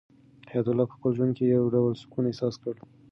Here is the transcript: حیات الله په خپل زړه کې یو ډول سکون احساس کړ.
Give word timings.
حیات 0.51 0.67
الله 0.69 0.85
په 0.89 0.95
خپل 0.97 1.11
زړه 1.17 1.33
کې 1.37 1.45
یو 1.55 1.65
ډول 1.75 1.93
سکون 2.01 2.23
احساس 2.27 2.55
کړ. 2.63 2.73